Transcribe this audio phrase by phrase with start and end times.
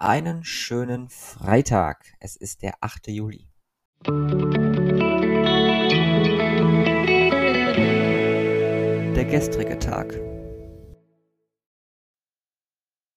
[0.00, 2.14] Einen schönen Freitag.
[2.18, 3.06] Es ist der 8.
[3.06, 3.48] Juli.
[9.14, 10.12] Der gestrige Tag.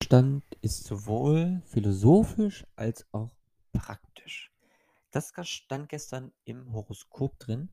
[0.03, 3.35] Stand ist sowohl philosophisch als auch
[3.73, 4.51] praktisch.
[5.09, 7.69] Das stand gestern im Horoskop drin.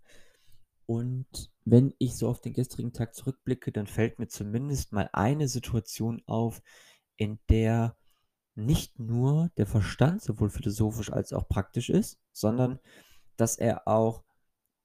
[0.86, 5.46] Und wenn ich so auf den gestrigen Tag zurückblicke, dann fällt mir zumindest mal eine
[5.46, 6.62] Situation auf,
[7.16, 7.96] in der
[8.55, 12.79] nicht nur der Verstand sowohl philosophisch als auch praktisch ist, sondern
[13.36, 14.25] dass er auch,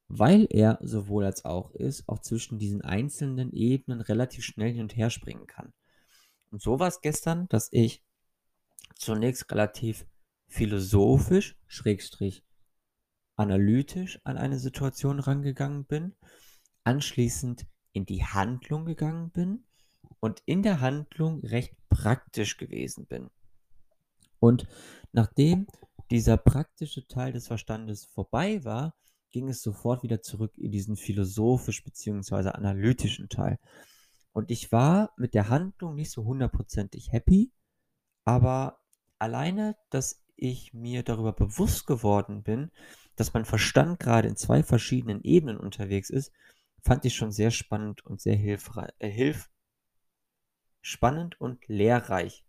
[0.07, 4.95] weil er sowohl als auch ist, auch zwischen diesen einzelnen Ebenen relativ schnell hin und
[4.95, 5.73] her springen kann.
[6.51, 8.03] Und so war es gestern, dass ich
[8.95, 10.07] zunächst relativ
[10.47, 12.43] philosophisch, schrägstrich
[13.35, 16.15] analytisch an eine Situation rangegangen bin,
[16.83, 19.63] anschließend in die Handlung gegangen bin
[20.19, 23.29] und in der Handlung recht praktisch gewesen bin.
[24.39, 24.67] Und
[25.11, 25.67] nachdem
[26.11, 28.95] dieser praktische Teil des Verstandes vorbei war,
[29.31, 32.49] ging es sofort wieder zurück in diesen philosophisch bzw.
[32.49, 33.59] analytischen Teil.
[34.31, 37.51] Und ich war mit der Handlung nicht so hundertprozentig happy,
[38.25, 38.79] aber
[39.17, 42.71] alleine, dass ich mir darüber bewusst geworden bin,
[43.15, 46.31] dass mein Verstand gerade in zwei verschiedenen Ebenen unterwegs ist,
[46.81, 49.49] fand ich schon sehr spannend und sehr hilfreich, äh, hilf
[50.81, 52.45] spannend und lehrreich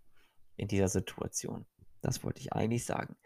[0.56, 1.66] in dieser Situation.
[2.01, 3.17] Das wollte ich eigentlich sagen.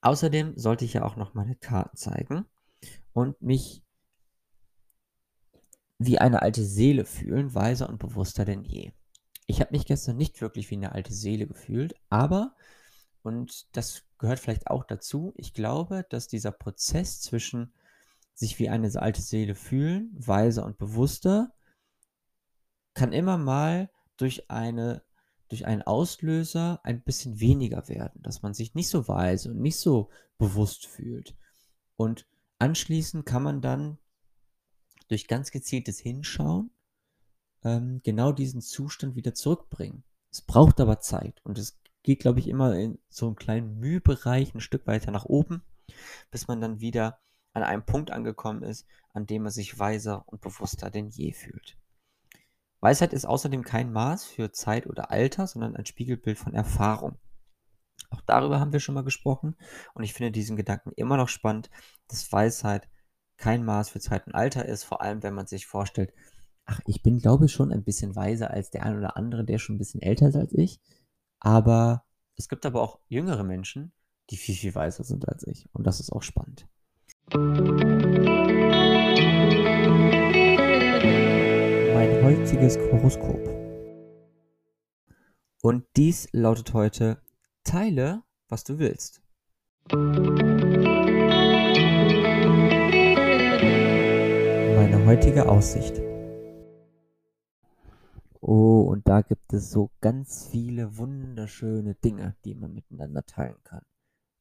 [0.00, 2.46] Außerdem sollte ich ja auch noch meine Karten zeigen
[3.12, 3.82] und mich
[5.98, 8.92] wie eine alte Seele fühlen, weiser und bewusster denn je.
[9.46, 12.54] Ich habe mich gestern nicht wirklich wie eine alte Seele gefühlt, aber,
[13.22, 17.72] und das gehört vielleicht auch dazu, ich glaube, dass dieser Prozess zwischen
[18.34, 21.52] sich wie eine alte Seele fühlen, weiser und bewusster,
[22.94, 25.02] kann immer mal durch eine
[25.54, 29.78] durch einen Auslöser ein bisschen weniger werden, dass man sich nicht so weise und nicht
[29.78, 31.36] so bewusst fühlt.
[31.94, 32.26] Und
[32.58, 33.98] anschließend kann man dann
[35.06, 36.70] durch ganz gezieltes Hinschauen
[37.62, 40.02] ähm, genau diesen Zustand wieder zurückbringen.
[40.32, 44.52] Es braucht aber Zeit und es geht, glaube ich, immer in so einen kleinen Mühbereich
[44.56, 45.62] ein Stück weiter nach oben,
[46.32, 47.20] bis man dann wieder
[47.52, 51.78] an einem Punkt angekommen ist, an dem man sich weiser und bewusster denn je fühlt.
[52.84, 57.16] Weisheit ist außerdem kein Maß für Zeit oder Alter, sondern ein Spiegelbild von Erfahrung.
[58.10, 59.56] Auch darüber haben wir schon mal gesprochen
[59.94, 61.70] und ich finde diesen Gedanken immer noch spannend,
[62.08, 62.86] dass Weisheit
[63.38, 66.12] kein Maß für Zeit und Alter ist, vor allem wenn man sich vorstellt,
[66.66, 69.58] ach, ich bin glaube ich schon ein bisschen weiser als der ein oder andere, der
[69.58, 70.78] schon ein bisschen älter ist als ich,
[71.40, 72.04] aber
[72.36, 73.92] es gibt aber auch jüngere Menschen,
[74.28, 76.68] die viel, viel weiser sind als ich und das ist auch spannend.
[81.94, 83.38] Heutiges Horoskop.
[85.62, 87.22] Und dies lautet heute,
[87.62, 89.22] teile, was du willst.
[94.74, 96.00] Meine heutige Aussicht.
[98.40, 103.82] Oh, und da gibt es so ganz viele wunderschöne Dinge, die man miteinander teilen kann.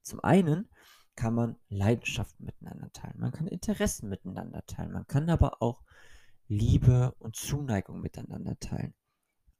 [0.01, 0.69] Zum einen
[1.15, 5.83] kann man Leidenschaften miteinander teilen, man kann Interessen miteinander teilen, man kann aber auch
[6.47, 8.93] Liebe und Zuneigung miteinander teilen.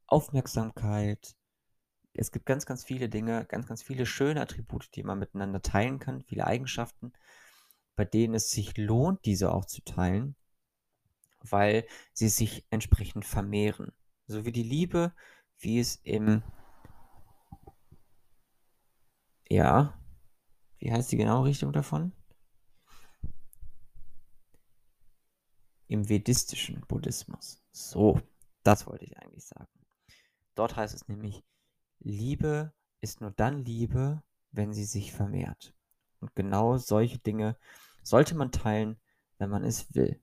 [0.07, 1.35] Aufmerksamkeit.
[2.13, 5.99] Es gibt ganz, ganz viele Dinge, ganz, ganz viele schöne Attribute, die man miteinander teilen
[5.99, 7.13] kann, viele Eigenschaften,
[7.95, 10.35] bei denen es sich lohnt, diese auch zu teilen,
[11.41, 13.91] weil sie sich entsprechend vermehren.
[14.27, 15.13] So wie die Liebe,
[15.57, 16.43] wie es im,
[19.49, 19.99] ja,
[20.77, 22.11] wie heißt die genaue Richtung davon?
[25.93, 27.61] Im vedistischen Buddhismus.
[27.71, 28.19] So,
[28.63, 29.69] das wollte ich eigentlich sagen.
[30.55, 31.43] Dort heißt es nämlich,
[31.99, 35.73] Liebe ist nur dann Liebe, wenn sie sich vermehrt.
[36.19, 37.57] Und genau solche Dinge
[38.01, 38.99] sollte man teilen,
[39.37, 40.19] wenn man es will.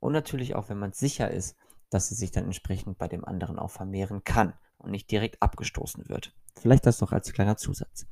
[0.00, 1.56] Und natürlich auch, wenn man sicher ist,
[1.88, 6.08] dass sie sich dann entsprechend bei dem anderen auch vermehren kann und nicht direkt abgestoßen
[6.10, 6.34] wird.
[6.56, 8.06] Vielleicht das noch als kleiner Zusatz.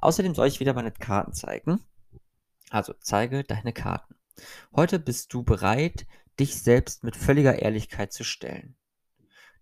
[0.00, 1.84] Außerdem soll ich wieder meine Karten zeigen.
[2.70, 4.14] Also zeige deine Karten.
[4.74, 6.06] Heute bist du bereit,
[6.38, 8.76] dich selbst mit völliger Ehrlichkeit zu stellen.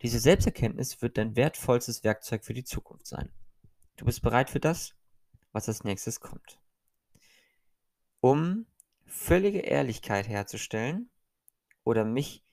[0.02, 3.31] Diese Selbsterkenntnis wird dein wertvollstes Werkzeug für die Zukunft sein.
[3.96, 4.94] Du bist bereit für das,
[5.52, 6.58] was als nächstes kommt.
[8.20, 8.67] Um
[9.06, 11.11] völlige Ehrlichkeit herzustellen
[11.84, 12.44] oder mich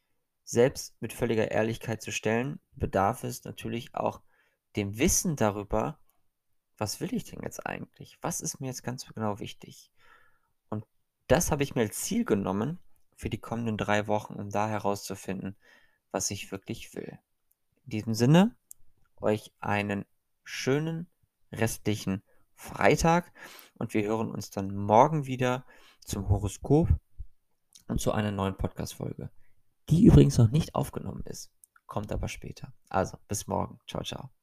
[0.44, 4.22] selbst mit völliger Ehrlichkeit zu stellen, bedarf es natürlich auch
[4.76, 6.00] dem Wissen darüber,
[6.78, 8.18] was will ich denn jetzt eigentlich?
[8.22, 9.92] Was ist mir jetzt ganz genau wichtig?
[11.28, 12.80] Das habe ich mir als Ziel genommen
[13.16, 15.56] für die kommenden drei Wochen, um da herauszufinden,
[16.12, 17.20] was ich wirklich will.
[17.86, 18.56] In diesem Sinne,
[19.18, 20.06] euch einen
[20.44, 21.08] schönen
[21.52, 23.32] restlichen Freitag
[23.76, 25.66] und wir hören uns dann morgen wieder
[26.06, 26.90] zum Horoskop
[27.88, 29.30] und zu einer neuen Podcast-Folge,
[29.90, 31.52] die übrigens noch nicht aufgenommen ist,
[31.86, 32.74] kommt aber später.
[32.90, 33.80] Also, bis morgen.
[33.88, 34.37] Ciao, ciao.